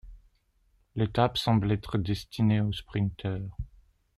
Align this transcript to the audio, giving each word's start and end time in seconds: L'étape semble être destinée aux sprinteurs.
L'étape 0.95 1.37
semble 1.37 1.71
être 1.71 1.99
destinée 1.99 2.59
aux 2.59 2.73
sprinteurs. 2.73 3.55